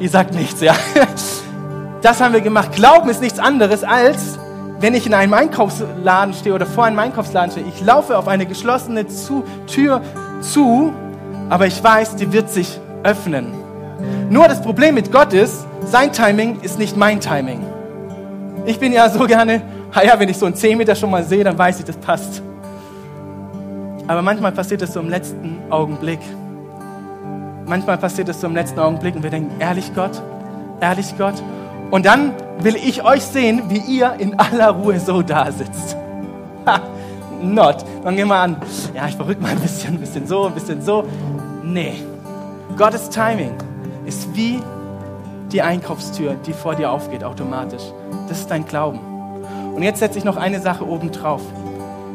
[0.00, 0.74] ihr sagt nichts, ja.
[2.00, 2.72] Das haben wir gemacht.
[2.72, 4.38] Glauben ist nichts anderes als,
[4.78, 7.66] wenn ich in einem Einkaufsladen stehe oder vor einem Einkaufsladen stehe.
[7.66, 10.00] Ich laufe auf eine geschlossene zu Tür
[10.40, 10.92] zu,
[11.48, 13.52] aber ich weiß, die wird sich öffnen.
[14.30, 17.66] Nur das Problem mit Gott ist, sein Timing ist nicht mein Timing.
[18.64, 19.62] Ich bin ja so gerne,
[19.94, 22.42] ja, wenn ich so einen 10 Meter schon mal sehe, dann weiß ich, das passt.
[24.06, 26.20] Aber manchmal passiert es so im letzten Augenblick.
[27.66, 30.22] Manchmal passiert es so im letzten Augenblick und wir denken, ehrlich Gott,
[30.80, 31.34] ehrlich Gott.
[31.90, 35.96] Und dann will ich euch sehen, wie ihr in aller Ruhe so da sitzt.
[36.66, 36.80] Ha,
[37.42, 37.84] not.
[38.04, 38.56] Dann gehen wir an.
[38.94, 41.04] Ja, ich verrückt mal ein bisschen, ein bisschen so, ein bisschen so.
[41.62, 41.94] Nee.
[42.76, 43.52] Gottes Timing
[44.06, 44.60] ist wie
[45.52, 47.82] die Einkaufstür, die vor dir aufgeht automatisch.
[48.28, 49.07] Das ist dein Glauben.
[49.78, 51.40] Und jetzt setze ich noch eine Sache oben drauf.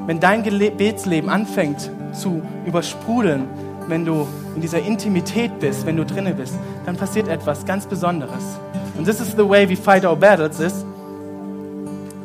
[0.06, 3.48] Wenn dein Gebetsleben anfängt zu übersprudeln,
[3.88, 8.60] wenn du in dieser Intimität bist, wenn du drinne bist, dann passiert etwas ganz Besonderes.
[8.98, 10.86] Und this is the way we fight our battles ist,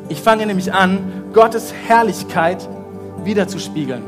[0.09, 0.99] ich fange nämlich an,
[1.31, 2.67] Gottes Herrlichkeit
[3.23, 4.03] wiederzuspiegeln.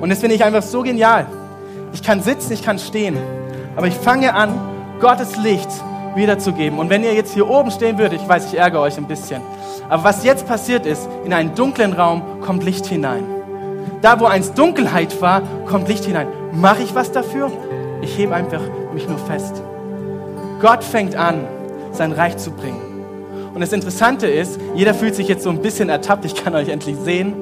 [0.00, 1.26] Und das finde ich einfach so genial.
[1.92, 3.18] Ich kann sitzen, ich kann stehen,
[3.76, 4.58] aber ich fange an,
[5.00, 5.68] Gottes Licht
[6.14, 6.78] wiederzugeben.
[6.78, 9.42] Und wenn ihr jetzt hier oben stehen würdet, ich weiß, ich ärgere euch ein bisschen,
[9.88, 13.24] aber was jetzt passiert ist, in einen dunklen Raum kommt Licht hinein.
[14.02, 16.28] Da, wo einst Dunkelheit war, kommt Licht hinein.
[16.52, 17.50] Mache ich was dafür?
[18.02, 18.60] Ich hebe einfach
[18.92, 19.62] mich nur fest.
[20.60, 21.46] Gott fängt an,
[21.92, 22.80] sein Reich zu bringen.
[23.54, 26.68] Und das Interessante ist, jeder fühlt sich jetzt so ein bisschen ertappt, ich kann euch
[26.68, 27.34] endlich sehen.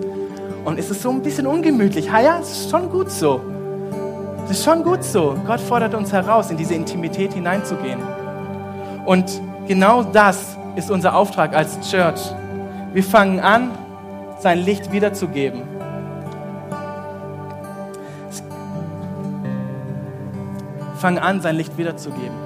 [0.64, 2.12] Und es ist so ein bisschen ungemütlich.
[2.12, 3.40] Ha ja, es ist schon gut so.
[4.44, 5.34] Es ist schon gut so.
[5.46, 8.00] Gott fordert uns heraus, in diese Intimität hineinzugehen.
[9.04, 12.20] Und genau das ist unser Auftrag als Church.
[12.92, 13.70] Wir fangen an,
[14.40, 15.62] sein Licht wiederzugeben.
[20.98, 22.36] Fangen an, sein Licht wiederzugeben.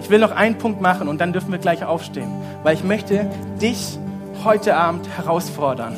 [0.00, 2.30] Ich will noch einen Punkt machen und dann dürfen wir gleich aufstehen,
[2.62, 3.28] weil ich möchte
[3.60, 3.98] dich
[4.44, 5.96] heute Abend herausfordern.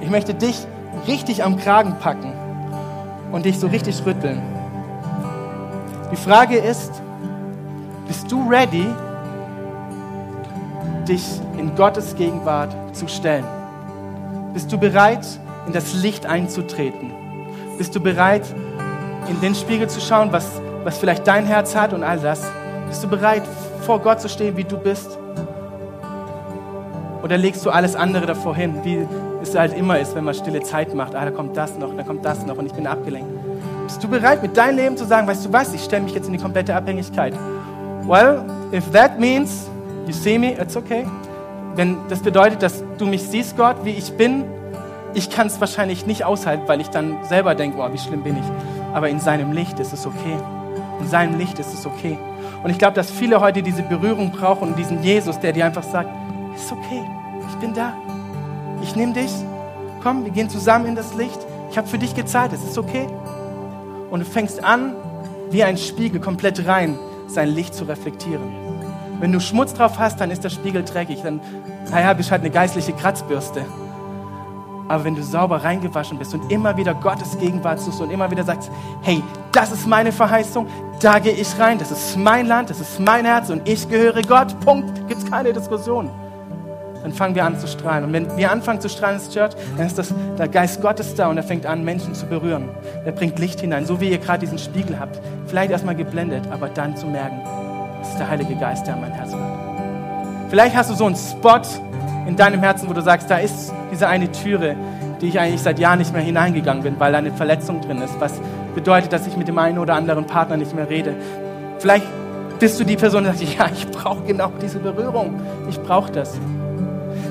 [0.00, 0.66] Ich möchte dich
[1.06, 2.32] richtig am Kragen packen
[3.32, 4.40] und dich so richtig rütteln.
[6.12, 6.92] Die Frage ist,
[8.06, 8.86] bist du ready,
[11.08, 11.24] dich
[11.56, 13.44] in Gottes Gegenwart zu stellen?
[14.52, 15.26] Bist du bereit,
[15.66, 17.12] in das Licht einzutreten?
[17.78, 18.42] Bist du bereit,
[19.28, 22.42] in den Spiegel zu schauen, was, was vielleicht dein Herz hat und all das?
[22.88, 23.42] Bist du bereit,
[23.82, 25.18] vor Gott zu stehen, wie du bist?
[27.22, 29.06] Oder legst du alles andere davor hin, wie
[29.42, 31.14] es halt immer ist, wenn man stille Zeit macht?
[31.14, 33.28] Ah, da kommt das noch, da kommt das noch und ich bin abgelenkt.
[33.86, 36.26] Bist du bereit, mit deinem Leben zu sagen, weißt du was, ich stelle mich jetzt
[36.26, 37.34] in die komplette Abhängigkeit?
[38.06, 39.67] Well, if that means
[40.08, 41.06] you see me, it's okay.
[41.76, 44.44] Wenn das bedeutet, dass du mich siehst, Gott, wie ich bin,
[45.14, 48.36] ich kann es wahrscheinlich nicht aushalten, weil ich dann selber denke, oh, wie schlimm bin
[48.36, 48.44] ich.
[48.94, 50.36] Aber in seinem Licht ist es okay.
[51.00, 52.18] In seinem Licht ist es okay.
[52.62, 55.84] Und ich glaube, dass viele heute diese Berührung brauchen und diesen Jesus, der dir einfach
[55.84, 56.10] sagt,
[56.56, 57.02] ist okay,
[57.48, 57.92] ich bin da.
[58.82, 59.30] Ich nehme dich.
[60.02, 61.38] Komm, wir gehen zusammen in das Licht.
[61.70, 63.06] Ich habe für dich gezahlt, es ist okay.
[64.10, 64.94] Und du fängst an,
[65.50, 68.77] wie ein Spiegel komplett rein, sein Licht zu reflektieren.
[69.20, 71.22] Wenn du Schmutz drauf hast, dann ist der Spiegel dreckig.
[71.22, 71.40] Dann,
[71.90, 73.64] naja, bist halt eine geistliche Kratzbürste.
[74.88, 78.44] Aber wenn du sauber reingewaschen bist und immer wieder Gottes Gegenwart suchst und immer wieder
[78.44, 78.70] sagst,
[79.02, 80.66] hey, das ist meine Verheißung,
[81.00, 84.22] da gehe ich rein, das ist mein Land, das ist mein Herz und ich gehöre
[84.22, 86.10] Gott, Punkt, gibt es keine Diskussion.
[87.02, 88.04] Dann fangen wir an zu strahlen.
[88.04, 91.28] Und wenn wir anfangen zu strahlen als Church, dann ist das, der Geist Gottes da
[91.28, 92.70] und er fängt an, Menschen zu berühren.
[93.04, 95.20] Er bringt Licht hinein, so wie ihr gerade diesen Spiegel habt.
[95.46, 97.40] Vielleicht erstmal geblendet, aber dann zu merken,
[98.18, 99.44] der Heilige Geist, der an mein Herz kommt.
[100.50, 101.60] Vielleicht hast du so einen Spot
[102.26, 104.76] in deinem Herzen, wo du sagst, da ist diese eine Türe,
[105.20, 108.18] die ich eigentlich seit Jahren nicht mehr hineingegangen bin, weil da eine Verletzung drin ist,
[108.20, 108.40] was
[108.74, 111.14] bedeutet, dass ich mit dem einen oder anderen Partner nicht mehr rede.
[111.78, 112.06] Vielleicht
[112.58, 116.38] bist du die Person, die sagt, ja, ich brauche genau diese Berührung, ich brauche das.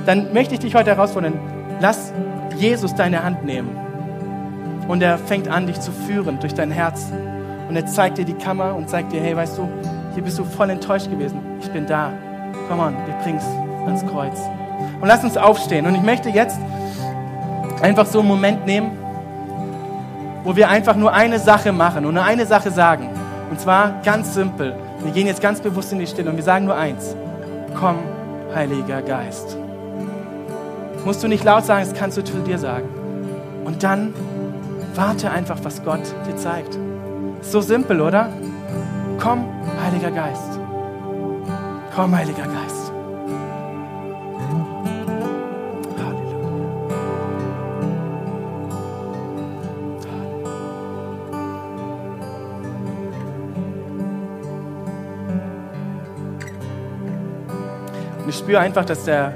[0.06, 1.34] Dann möchte ich dich heute herausfordern,
[1.80, 2.14] lass
[2.58, 3.70] Jesus deine Hand nehmen
[4.88, 7.12] und er fängt an, dich zu führen durch dein Herz.
[7.70, 9.68] Und er zeigt dir die Kammer und zeigt dir, hey, weißt du,
[10.18, 11.40] hier bist du voll enttäuscht gewesen.
[11.62, 12.12] Ich bin da.
[12.68, 13.46] Komm on, wir bringen es
[13.86, 14.40] ans Kreuz.
[15.00, 15.86] Und lass uns aufstehen.
[15.86, 16.58] Und ich möchte jetzt
[17.84, 18.98] einfach so einen Moment nehmen,
[20.44, 23.10] wo wir einfach nur eine Sache machen und nur eine Sache sagen.
[23.52, 24.76] Und zwar ganz simpel.
[25.04, 27.16] Wir gehen jetzt ganz bewusst in die Stille und wir sagen nur eins.
[27.80, 27.98] Komm,
[28.56, 29.56] Heiliger Geist.
[31.06, 32.90] Musst du nicht laut sagen, das kannst du zu dir sagen.
[33.66, 34.16] Und dann
[34.96, 36.76] warte einfach, was Gott dir zeigt.
[37.42, 38.32] So simpel, oder?
[39.20, 39.46] Komm,
[39.84, 40.60] Heiliger Geist.
[41.96, 42.92] Komm, Heiliger Geist.
[58.28, 59.34] Und ich spüre einfach, dass der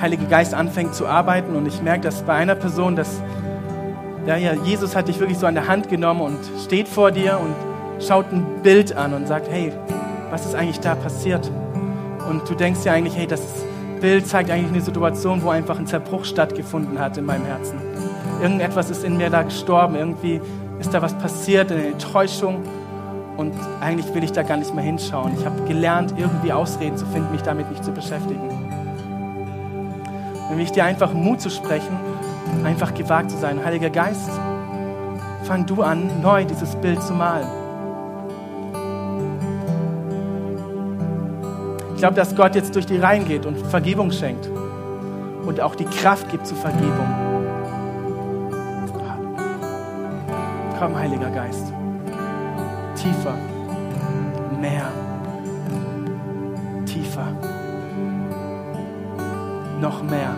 [0.00, 3.22] Heilige Geist anfängt zu arbeiten und ich merke, dass bei einer Person, dass
[4.26, 7.40] ja, ja, Jesus hat dich wirklich so an der Hand genommen und steht vor dir
[7.40, 7.67] und
[8.00, 9.72] schaut ein Bild an und sagt, hey,
[10.30, 11.50] was ist eigentlich da passiert?
[12.28, 13.42] Und du denkst ja eigentlich, hey, das
[14.00, 17.78] Bild zeigt eigentlich eine Situation, wo einfach ein Zerbruch stattgefunden hat in meinem Herzen.
[18.40, 20.40] Irgendetwas ist in mir da gestorben, irgendwie
[20.78, 22.62] ist da was passiert, eine Enttäuschung.
[23.36, 25.32] Und eigentlich will ich da gar nicht mehr hinschauen.
[25.38, 28.48] Ich habe gelernt, irgendwie Ausreden zu finden, mich damit nicht zu beschäftigen.
[30.48, 31.96] Dann will ich dir einfach Mut zu sprechen,
[32.64, 33.64] einfach gewagt zu sein.
[33.64, 34.30] Heiliger Geist,
[35.44, 37.46] fang du an, neu dieses Bild zu malen.
[41.98, 44.48] Ich glaube, dass Gott jetzt durch die Reihen geht und Vergebung schenkt
[45.44, 47.08] und auch die Kraft gibt zur Vergebung.
[50.78, 51.72] Komm, Heiliger Geist
[52.94, 53.34] tiefer,
[54.60, 54.86] mehr,
[56.86, 57.26] tiefer,
[59.80, 60.36] noch mehr.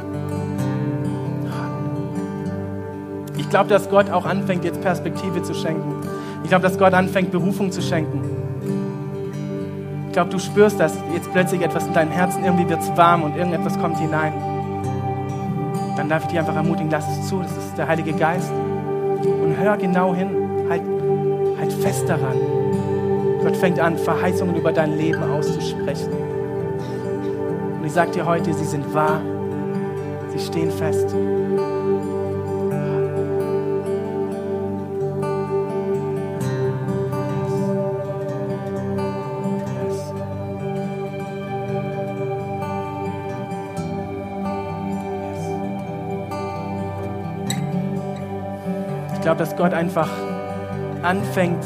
[3.37, 5.97] Ich glaube, dass Gott auch anfängt, jetzt Perspektive zu schenken.
[6.43, 8.40] Ich glaube, dass Gott anfängt, Berufung zu schenken.
[10.11, 13.23] Ich glaube, du spürst das jetzt plötzlich etwas in deinem Herzen, irgendwie wird es warm
[13.23, 14.33] und irgendetwas kommt hinein.
[15.97, 18.51] Dann darf ich dich einfach ermutigen, lass es zu, das ist der Heilige Geist.
[18.51, 20.31] Und hör genau hin,
[20.69, 20.83] halt,
[21.61, 22.35] halt fest daran.
[23.45, 26.13] Gott fängt an, Verheißungen über dein Leben auszusprechen.
[27.79, 29.21] Und ich sage dir heute, sie sind wahr,
[30.33, 31.15] sie stehen fest.
[49.21, 50.09] Ich glaube, dass Gott einfach
[51.03, 51.63] anfängt,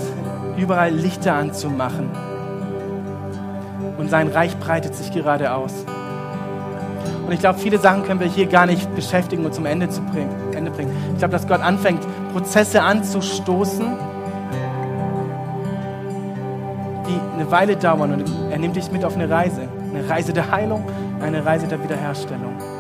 [0.57, 2.11] überall Lichter anzumachen.
[3.97, 5.73] Und sein Reich breitet sich gerade aus.
[7.25, 10.01] Und ich glaube, viele Sachen können wir hier gar nicht beschäftigen und zum Ende, zu
[10.03, 10.91] bringen, Ende bringen.
[11.13, 12.01] Ich glaube, dass Gott anfängt,
[12.33, 13.87] Prozesse anzustoßen,
[17.07, 18.15] die eine Weile dauern.
[18.15, 19.69] Und er nimmt dich mit auf eine Reise.
[19.95, 20.85] Eine Reise der Heilung,
[21.23, 22.74] eine Reise der Wiederherstellung.